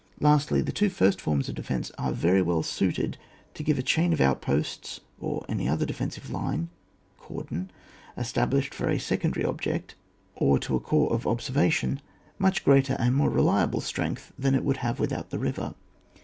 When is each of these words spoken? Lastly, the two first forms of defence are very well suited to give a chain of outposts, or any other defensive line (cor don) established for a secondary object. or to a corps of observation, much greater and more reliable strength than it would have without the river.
Lastly, 0.19 0.61
the 0.61 0.71
two 0.71 0.89
first 0.89 1.21
forms 1.21 1.47
of 1.47 1.53
defence 1.53 1.91
are 1.95 2.11
very 2.11 2.41
well 2.41 2.63
suited 2.63 3.19
to 3.53 3.61
give 3.61 3.77
a 3.77 3.83
chain 3.83 4.13
of 4.13 4.19
outposts, 4.19 5.01
or 5.19 5.45
any 5.47 5.69
other 5.69 5.85
defensive 5.85 6.31
line 6.31 6.69
(cor 7.19 7.43
don) 7.43 7.69
established 8.17 8.73
for 8.73 8.89
a 8.89 8.97
secondary 8.97 9.45
object. 9.45 9.93
or 10.35 10.57
to 10.57 10.75
a 10.75 10.79
corps 10.79 11.13
of 11.13 11.27
observation, 11.27 12.01
much 12.39 12.65
greater 12.65 12.93
and 12.97 13.13
more 13.13 13.29
reliable 13.29 13.79
strength 13.79 14.33
than 14.39 14.55
it 14.55 14.63
would 14.63 14.77
have 14.77 14.99
without 14.99 15.29
the 15.29 15.37
river. 15.37 15.75